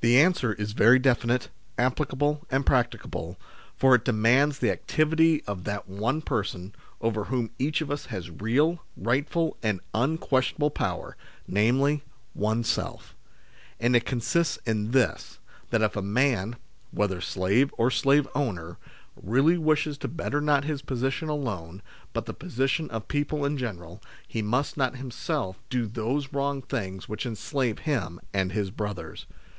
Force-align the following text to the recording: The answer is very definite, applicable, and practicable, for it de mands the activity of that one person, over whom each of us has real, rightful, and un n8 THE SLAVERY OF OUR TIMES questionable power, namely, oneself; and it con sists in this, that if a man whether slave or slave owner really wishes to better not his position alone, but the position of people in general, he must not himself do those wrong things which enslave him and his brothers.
The 0.00 0.18
answer 0.18 0.54
is 0.54 0.72
very 0.72 0.98
definite, 0.98 1.50
applicable, 1.76 2.46
and 2.50 2.64
practicable, 2.64 3.38
for 3.76 3.94
it 3.94 4.06
de 4.06 4.14
mands 4.14 4.58
the 4.58 4.70
activity 4.70 5.44
of 5.44 5.64
that 5.64 5.86
one 5.86 6.22
person, 6.22 6.74
over 7.02 7.24
whom 7.24 7.50
each 7.58 7.82
of 7.82 7.90
us 7.90 8.06
has 8.06 8.30
real, 8.30 8.78
rightful, 8.96 9.58
and 9.62 9.80
un 9.92 9.92
n8 9.92 9.92
THE 9.92 9.92
SLAVERY 9.92 9.92
OF 9.92 9.92
OUR 9.94 10.06
TIMES 10.06 10.28
questionable 10.30 10.70
power, 10.70 11.16
namely, 11.46 12.02
oneself; 12.34 13.14
and 13.78 13.94
it 13.94 14.06
con 14.06 14.20
sists 14.20 14.58
in 14.64 14.92
this, 14.92 15.38
that 15.68 15.82
if 15.82 15.94
a 15.94 16.00
man 16.00 16.56
whether 16.90 17.20
slave 17.20 17.70
or 17.76 17.90
slave 17.90 18.26
owner 18.34 18.78
really 19.22 19.58
wishes 19.58 19.98
to 19.98 20.08
better 20.08 20.40
not 20.40 20.64
his 20.64 20.80
position 20.80 21.28
alone, 21.28 21.82
but 22.14 22.24
the 22.24 22.32
position 22.32 22.88
of 22.90 23.08
people 23.08 23.44
in 23.44 23.58
general, 23.58 24.00
he 24.26 24.40
must 24.40 24.78
not 24.78 24.96
himself 24.96 25.60
do 25.68 25.84
those 25.86 26.32
wrong 26.32 26.62
things 26.62 27.06
which 27.10 27.26
enslave 27.26 27.80
him 27.80 28.18
and 28.32 28.52
his 28.52 28.70
brothers. 28.70 29.26